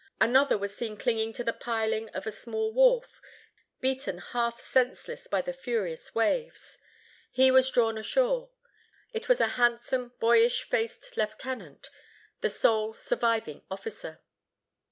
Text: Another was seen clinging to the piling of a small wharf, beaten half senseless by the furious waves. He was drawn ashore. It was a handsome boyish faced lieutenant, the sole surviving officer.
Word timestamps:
Another 0.19 0.57
was 0.57 0.75
seen 0.75 0.97
clinging 0.97 1.31
to 1.33 1.43
the 1.43 1.53
piling 1.53 2.09
of 2.09 2.25
a 2.25 2.31
small 2.31 2.73
wharf, 2.73 3.21
beaten 3.81 4.17
half 4.17 4.59
senseless 4.59 5.27
by 5.27 5.43
the 5.43 5.53
furious 5.53 6.15
waves. 6.15 6.79
He 7.29 7.51
was 7.51 7.69
drawn 7.69 7.99
ashore. 7.99 8.49
It 9.13 9.29
was 9.29 9.39
a 9.39 9.49
handsome 9.61 10.13
boyish 10.19 10.63
faced 10.63 11.15
lieutenant, 11.17 11.91
the 12.39 12.49
sole 12.49 12.95
surviving 12.95 13.63
officer. 13.69 14.21